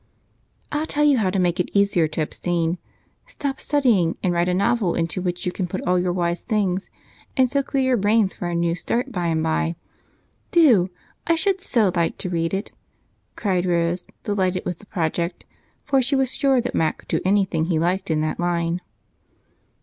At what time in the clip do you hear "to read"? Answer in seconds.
12.17-12.51